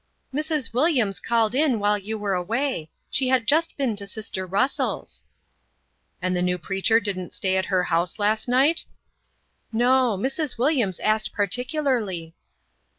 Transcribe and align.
"Mrs. 0.33 0.73
Williams 0.73 1.19
called 1.19 1.53
in 1.53 1.79
while 1.79 1.95
you 1.95 2.17
were 2.17 2.33
away. 2.33 2.89
She 3.11 3.27
had 3.27 3.45
just 3.45 3.77
been 3.77 3.95
to 3.97 4.07
sister 4.07 4.47
Russell's." 4.47 5.25
"And 6.23 6.35
the 6.35 6.41
new 6.41 6.57
preacher 6.57 6.99
didn't 6.99 7.35
stay 7.35 7.55
at 7.55 7.65
her 7.65 7.83
house 7.83 8.17
last 8.17 8.47
night?" 8.47 8.83
"No. 9.71 10.17
Mrs. 10.17 10.57
Williams 10.57 10.99
asked 11.01 11.31
particularly." 11.33 12.33